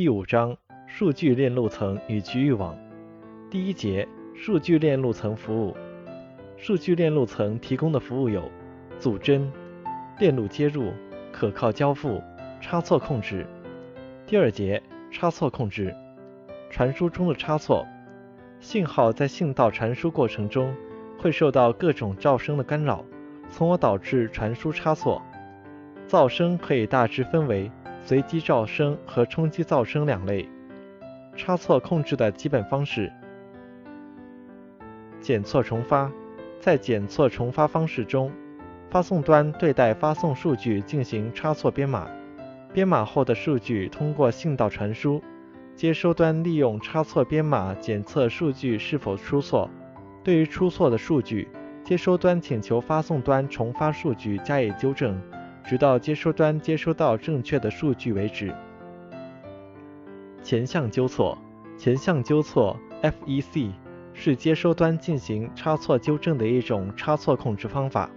[0.00, 0.56] 第五章
[0.86, 2.74] 数据链路层与局域网。
[3.50, 5.76] 第一节数据链路层服务。
[6.56, 8.50] 数据链路层提供的服务有
[8.98, 9.52] 组帧、
[10.18, 10.90] 链路接入、
[11.30, 12.18] 可靠交付、
[12.62, 13.46] 差错控制。
[14.26, 15.94] 第二节差错控制。
[16.70, 17.86] 传输中的差错。
[18.58, 20.74] 信号在信道传输过程中
[21.18, 23.04] 会受到各种噪声的干扰，
[23.50, 25.20] 从而导致传输差错。
[26.08, 27.70] 噪声可以大致分为
[28.10, 30.48] 随机噪声和冲击噪声两类。
[31.36, 33.08] 差错控制的基本方式：
[35.20, 36.10] 检错重发。
[36.58, 38.32] 在检错重发方式中，
[38.90, 42.10] 发送端对待发送数据进行差错编码，
[42.72, 45.22] 编码后的数据通过信道传输。
[45.76, 49.70] 接收端利用差错编码检测数据是否出错，
[50.24, 51.48] 对于出错的数据，
[51.84, 55.16] 接收端请求发送端重发数据加以纠正，
[55.64, 58.52] 直到接收端接收到正确的数据为止。
[60.42, 61.36] 前向纠错，
[61.76, 63.70] 前向纠错 （FEC）
[64.14, 68.10] 是接收端进行差错纠正的一种差错控制方法。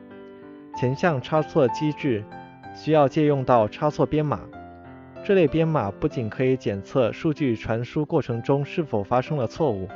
[0.75, 2.23] 前向差错机制
[2.73, 4.39] 需要借用到差错编码。
[5.23, 9.87] 这类编码不仅可以检测数据传输过程中是否发生了错误，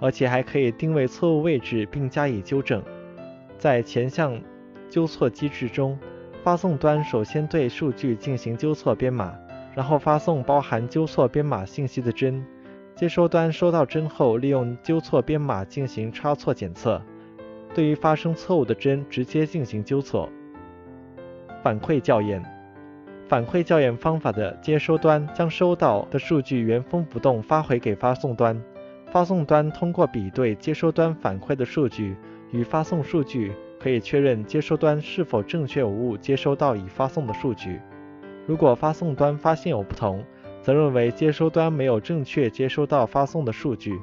[0.00, 2.82] 而且还可以定位错误位置并加以纠正。
[3.58, 4.40] 在前向
[4.88, 5.98] 纠错机制中，
[6.42, 9.32] 发送端首先对数据进行纠错编码，
[9.76, 12.44] 然后发送包含纠错编码信息的帧。
[12.96, 17.00] 接收端收到帧后，利用纠错编码进行差错检测，
[17.72, 20.28] 对于发生错误的帧直接进行纠错。
[21.62, 22.42] 反馈校验。
[23.28, 28.60] 反馈校验方法的接收端将收到的数据原封不动发回给发送端，
[29.10, 32.16] 发送端通过比对接收端反馈的数据
[32.50, 37.80] 与发送数据，可以确认接收端是否正确无误接收到已发送的数据。
[38.46, 40.24] 如果发送端发现有不同，
[40.62, 44.00] 则认为接收端没有正确接收到发送的数据，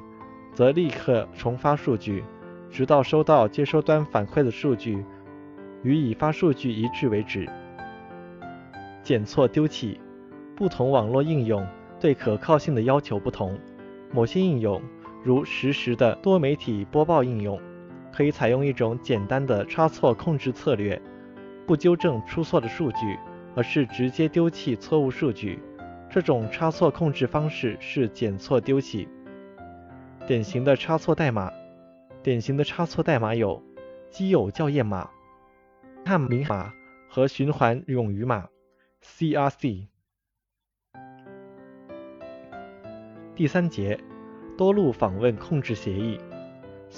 [0.52, 2.22] 则立刻重发数据，
[2.70, 5.02] 直到收到接收端反馈的数据
[5.82, 7.48] 与已发数据一致为止。
[9.02, 9.98] 检错丢弃，
[10.54, 11.66] 不同网络应用
[11.98, 13.58] 对可靠性的要求不同。
[14.12, 14.82] 某些应用，
[15.24, 17.58] 如实时的多媒体播报应用，
[18.12, 21.00] 可以采用一种简单的差错控制策略，
[21.66, 23.18] 不纠正出错的数据，
[23.54, 25.58] 而是直接丢弃错误数据。
[26.08, 29.08] 这种差错控制方式是检错丢弃。
[30.26, 31.52] 典型的差错代码，
[32.22, 33.62] 典型的差错代码有
[34.10, 35.08] 基友校验码、
[36.04, 36.72] 汉明码
[37.08, 38.48] 和循环冗余码。
[39.02, 39.86] CRC
[43.34, 43.98] 第三节
[44.58, 46.20] 多路访问控制协议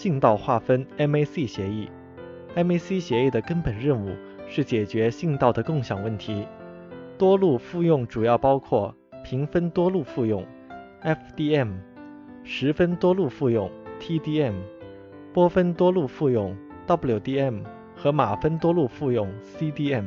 [0.02, 1.88] 信道划分 MAC 协议
[2.56, 4.16] MAC 协议的根本任务
[4.48, 6.44] 是解决信道的共享问题。
[7.16, 8.92] 多路复用主要包括
[9.22, 10.44] 平分多路复用
[11.04, 11.74] FDM、
[12.42, 13.70] 十分多路复用
[14.00, 14.54] TDM、
[15.32, 16.56] 波分多路复用
[16.88, 17.62] WDM
[17.94, 20.06] 和码分多路复用 CDM。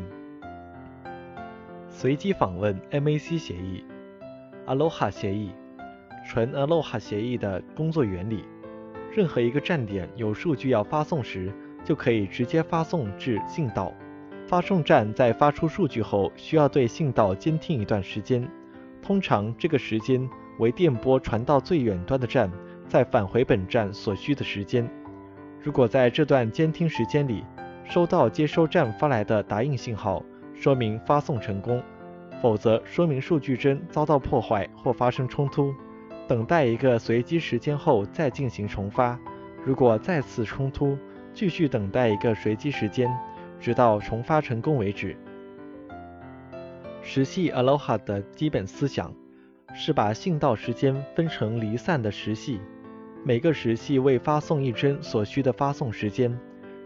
[1.88, 3.82] 随机访问 MAC 协议
[4.68, 5.52] ，Aloha 协议，
[6.28, 8.44] 纯 Aloha 协议的工作原理：
[9.16, 11.50] 任何一个站点有数据要发送时，
[11.86, 13.94] 就可以直接发送至信道。
[14.46, 18.46] 发送站在发出数据后，需要对信道监听一段时间，
[19.02, 22.52] 通常这个时间为电波传到最远端的站
[22.90, 24.86] 再返回本站所需的时间。
[25.62, 27.42] 如果在这段监听时间里，
[27.86, 30.22] 收到接收站发来的答应信号，
[30.54, 31.82] 说明发送成功，
[32.42, 35.74] 否则说明数据帧遭到破坏或发生冲突。
[36.28, 39.20] 等待一个随机时间后再进行重发。
[39.64, 40.98] 如果再次冲突，
[41.34, 43.12] 继续等待一个随机时间，
[43.60, 45.16] 直到重发成功为止。
[47.02, 49.14] 时系 Aloha 的基本思想
[49.74, 52.60] 是把信道时间分成离散的时系，
[53.24, 56.36] 每个时系为发送一帧所需的发送时间。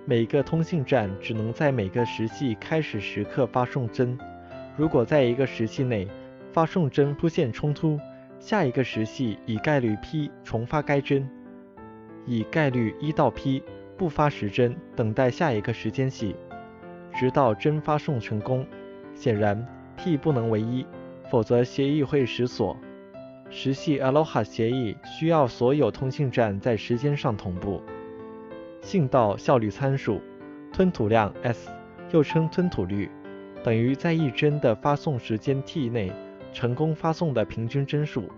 [0.05, 4.17] 每个通信站只能在每个时系开始时刻发送帧。
[4.75, 6.07] 如果在一个时系内
[6.51, 7.99] 发送帧出现冲突，
[8.39, 11.29] 下一个时系以概率 p 重发该帧，
[12.25, 13.61] 以概率一到 p
[13.97, 16.35] 不发时帧，等待下一个时间系，
[17.13, 18.65] 直到帧发送成功。
[19.13, 20.85] 显然 p 不能为一，
[21.29, 22.77] 否则协议会失锁。
[23.49, 27.81] 时系 Aloha 协议需要所有通信站在时间上同步。
[28.81, 30.21] 信道效率参数
[30.71, 31.69] 吞吐量 S，
[32.11, 33.11] 又称吞吐率，
[33.63, 36.09] 等于在一帧的发送时间 t 内
[36.53, 38.29] 成功发送的平均帧数。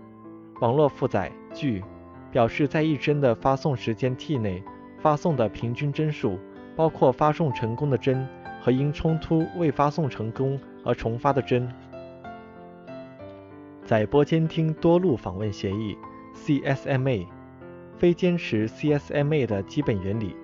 [0.60, 1.82] 网络负载 G，
[2.30, 4.62] 表示在一帧的发送时间 t 内
[5.00, 6.38] 发送的平均帧数，
[6.76, 8.26] 包括发送成功的帧
[8.60, 11.68] 和因冲突未发送成功而重发的帧。
[13.84, 15.96] 载波监听多路访问协议
[16.34, 17.26] （CSMA）。
[17.98, 20.34] 非坚持 CSMA 的基本原理。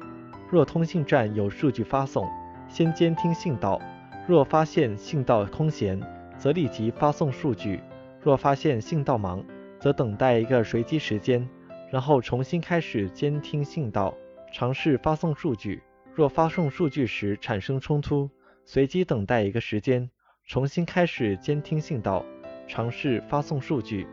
[0.48, 2.24] 若通信站有数据发送，
[2.68, 3.80] 先监听信道；
[4.28, 6.00] 若发现信道空闲，
[6.38, 7.80] 则立即发送数据；
[8.22, 9.44] 若发现信道忙，
[9.80, 11.46] 则等待一个随机时间，
[11.90, 14.14] 然后重新开始监听信道，
[14.52, 15.82] 尝试发送数据。
[16.14, 18.30] 若发送数据时产生冲突，
[18.64, 20.08] 随机等待一个时间，
[20.46, 22.24] 重新开始监听信道，
[22.66, 24.06] 尝试发送数据。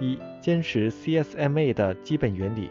[0.00, 2.70] 一、坚持 CSMA 的基本原理。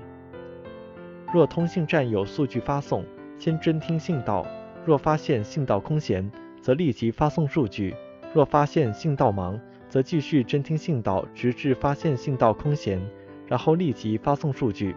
[1.34, 3.06] 若通信站有数据发送，
[3.40, 4.46] 先侦听信道；
[4.86, 6.30] 若发现信道空闲，
[6.64, 7.94] 则立即发送数据；
[8.34, 13.02] 若发现信道忙，则继续侦听信道，直至发现信道空闲，
[13.46, 14.96] 然后立即发送数据。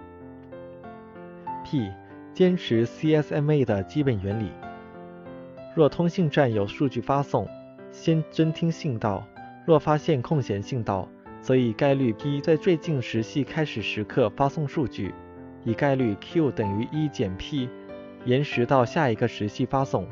[1.65, 1.91] P.
[2.33, 4.53] 坚持 CSMA 的基本原理。
[5.75, 7.49] 若通信站有数据发送，
[7.91, 9.27] 先侦听信道；
[9.67, 11.09] 若发现空闲信道，
[11.43, 15.13] 则以概率 p 在最近时系开始时刻发送数据，
[15.65, 17.69] 以概率 q 等于一减 p
[18.25, 20.07] 延时到下一个时系发送。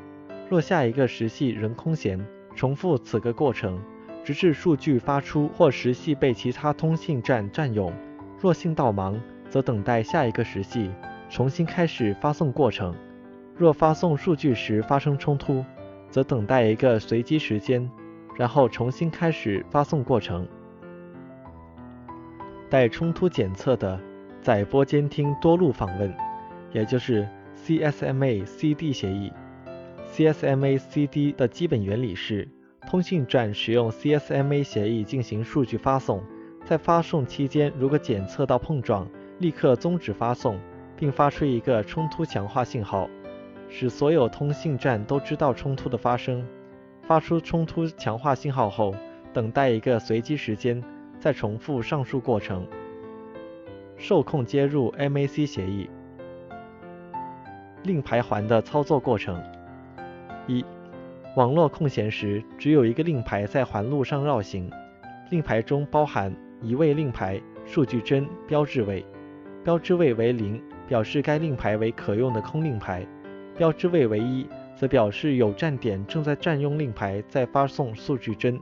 [0.48, 2.24] 若下一个时系仍空闲，
[2.54, 3.80] 重复此个过程，
[4.22, 7.92] 直至数据发出或时系被其他通信站占用。
[8.40, 9.18] 若信道忙，
[9.48, 10.90] 则等待下一个时系，
[11.30, 12.94] 重新开始发送过程。
[13.56, 15.64] 若发送数据时发生冲突，
[16.10, 17.90] 则等待一个随机时间，
[18.36, 20.46] 然后重新开始发送过程。
[22.68, 23.98] 带冲突检测的
[24.42, 26.12] 载波监听多路访问，
[26.72, 27.26] 也就是
[27.64, 29.32] CSMA-CD 协议。
[30.14, 32.48] CSMA-CD 的基本原理是：
[32.86, 36.22] 通信站使用 CSMA 协议进行数据发送，
[36.64, 39.08] 在发送期间，如果检测到碰撞，
[39.40, 40.56] 立刻终止发送，
[40.96, 43.10] 并发出一个冲突强化信号，
[43.68, 46.46] 使所有通信站都知道冲突的发生。
[47.02, 48.94] 发出冲突强化信号后，
[49.32, 50.80] 等待一个随机时间。
[51.18, 52.66] 再重复上述过程。
[53.96, 55.88] 受控接入 MAC 协议。
[57.82, 59.42] 令牌环的操作过程：
[60.46, 60.64] 一、
[61.36, 64.70] 网络空闲时，只有一个令牌在环路上绕行。
[65.30, 69.04] 令牌中包含一位令牌、数据帧、标志位。
[69.64, 73.00] 标志位为零，表示该令牌为可用的空令牌；
[73.56, 74.46] 标志位为一，
[74.76, 78.60] 则表示有站点正在占用令牌，在发送数据帧。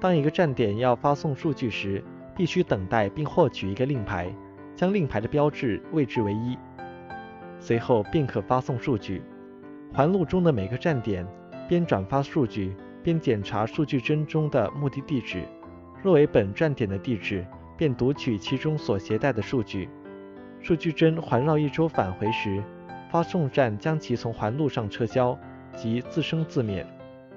[0.00, 2.02] 当一个站点要发送数据时，
[2.34, 4.34] 必须等待并获取一个令牌，
[4.74, 6.56] 将令牌的标志位置为一，
[7.60, 9.22] 随后便可发送数据。
[9.94, 11.26] 环路中的每个站点
[11.68, 15.42] 边转发数据边检查数据帧中的目的地址，
[16.02, 17.44] 若为本站点的地址，
[17.76, 19.90] 便读取其中所携带的数据。
[20.62, 22.62] 数据帧环绕一周返回时，
[23.10, 25.38] 发送站将其从环路上撤销，
[25.74, 26.86] 即自生自灭。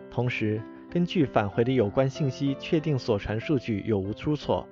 [0.09, 4.65] 同时，根据返回的有关信息，确定所传数据有无出错。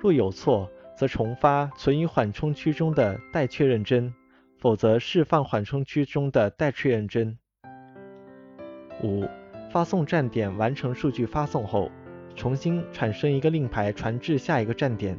[0.00, 4.12] 若有错，则重发存于缓冲区中的待确认帧，
[4.60, 7.36] 否则释放缓冲区中的待确认帧。
[9.02, 9.26] 五、
[9.72, 11.90] 发送站点完成数据发送后，
[12.36, 15.18] 重新产生一个令牌传至下一个站点，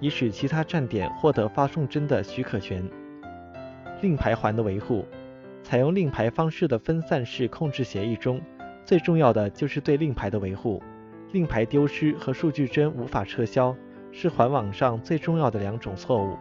[0.00, 2.86] 以使其他站点获得发送帧的许可权。
[4.00, 5.06] 令牌环的维护，
[5.62, 8.40] 采用令牌方式的分散式控制协议中。
[8.84, 10.82] 最重要的就是对令牌的维护。
[11.30, 13.74] 令牌丢失和数据帧无法撤销
[14.10, 16.36] 是环网上最重要的两种错误。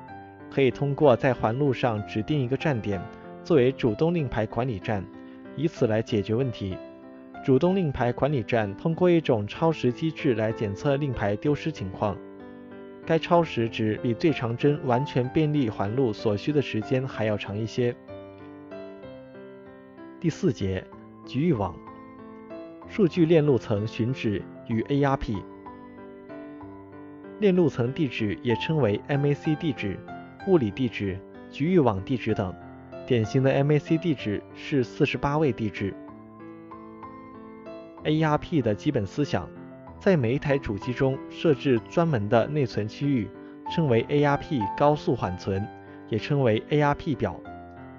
[0.51, 3.01] 可以通过在环路上指定一个站点
[3.43, 5.03] 作为主动令牌管理站，
[5.55, 6.77] 以此来解决问题。
[7.43, 12.15] 主动令牌管理站通过一种超时机制来检测令牌丢失情况。
[13.03, 17.95] 该超时值比最长帧完全便利环路所需的时间还要长一些。
[20.19, 20.85] 第四节，
[21.25, 21.73] 局域网。
[22.87, 25.41] 数据链路层寻址与 ARP，
[27.39, 29.97] 链路层地址也称为 MAC 地址、
[30.47, 31.19] 物理地址、
[31.49, 32.53] 局域网地址等。
[33.05, 35.93] 典型的 MAC 地址是四十八位地址。
[38.03, 39.49] ARP 的基本思想，
[39.99, 43.29] 在每一台主机中设置专门的内存区域，
[43.69, 45.67] 称为 ARP 高速缓存，
[46.09, 47.39] 也称为 ARP 表，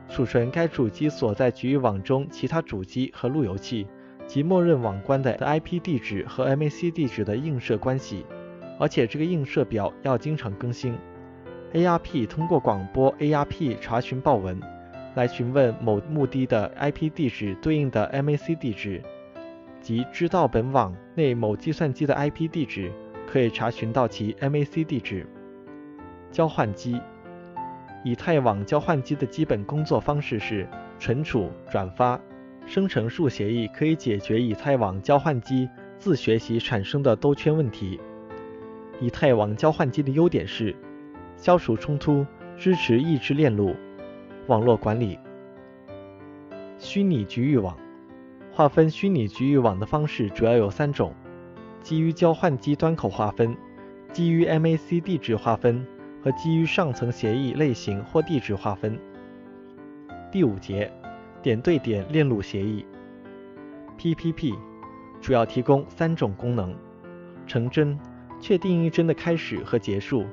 [0.09, 3.87] 储存该主机所在局域网中其他主机和路由器。
[4.25, 8.25] 及默认网关的 IP 地址和 MAC 地址的映射关系，
[8.79, 10.97] 而且这个映射表要经常更新。
[11.75, 14.61] ARP 通过广播 ARP 查询报文，
[15.15, 19.03] 来询问某目的的 IP 地址对应的 MAC 地址，
[19.81, 22.93] 即知道本网内某计算机的 IP 地址，
[23.27, 25.27] 可以查询到其 MAC 地址。
[26.31, 27.01] 交换机，
[28.05, 32.21] 以太网交换机的基本工作方式是存储、转发。
[32.67, 37.99] 生成数协议可以解决以太网交换机自学习产生的兜圈问题。
[39.01, 40.77] 以太网交换机的优点是
[41.43, 42.25] 消除冲突，
[42.57, 43.75] 支持异质链路
[44.47, 45.19] 网络管理。
[46.79, 47.77] 虚拟局域网
[48.53, 51.13] 划分虚拟局域网的方式主要有三种：
[51.81, 53.57] 基于交换机端口划分、
[54.13, 55.85] 基于 MAC 地址划分
[56.23, 58.97] 和基于上层协议类型或地址划分。
[60.31, 60.93] 第五节，
[61.43, 62.87] 点对点链路协议
[63.99, 64.55] （PPP）
[65.21, 66.73] 主要提供三种功能：
[67.49, 67.99] 成真。
[68.41, 70.25] 确定一帧的开始和结束，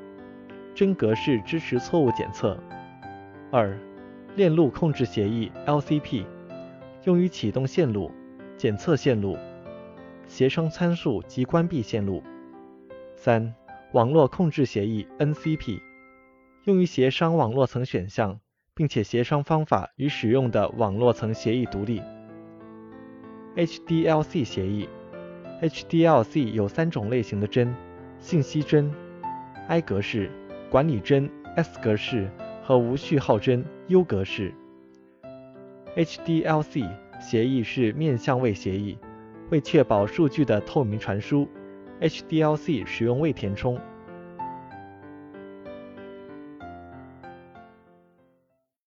[0.75, 2.57] 帧格式支持错误检测。
[3.51, 3.77] 二、
[4.35, 6.25] 链路控制协议 （LCP）
[7.03, 8.11] 用于启动线路、
[8.57, 9.37] 检测线路、
[10.27, 12.23] 协商参数及关闭线路。
[13.15, 13.53] 三、
[13.91, 15.81] 网络控制协议 （NCP）
[16.65, 18.39] 用于协商网络层选项，
[18.73, 22.01] 并且协商方法与使用的网络层协议独立。
[23.55, 24.87] HDLC 协议
[25.61, 27.75] HDLC 有三种类型的帧。
[28.19, 28.91] 信息帧、
[29.69, 30.29] I 格式、
[30.69, 32.29] 管理帧 S 格式
[32.61, 34.53] 和无序号帧 U 格式。
[35.95, 36.87] HDLC
[37.19, 38.97] 协议是面向位协议，
[39.49, 41.47] 为确保数据的透明传输
[42.01, 43.79] ，HDLC 使用位填充，